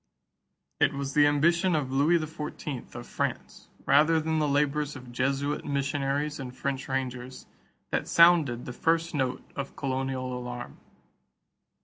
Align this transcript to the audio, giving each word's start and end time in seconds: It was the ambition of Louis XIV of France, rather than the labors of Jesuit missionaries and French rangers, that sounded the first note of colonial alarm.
It 0.79 0.93
was 0.93 1.13
the 1.13 1.27
ambition 1.27 1.75
of 1.75 1.91
Louis 1.91 2.17
XIV 2.17 2.95
of 2.95 3.05
France, 3.05 3.67
rather 3.85 4.19
than 4.19 4.39
the 4.39 4.47
labors 4.47 4.95
of 4.95 5.11
Jesuit 5.11 5.63
missionaries 5.63 6.39
and 6.39 6.57
French 6.57 6.87
rangers, 6.87 7.45
that 7.91 8.07
sounded 8.07 8.65
the 8.65 8.73
first 8.73 9.13
note 9.13 9.43
of 9.55 9.75
colonial 9.75 10.35
alarm. 10.35 10.79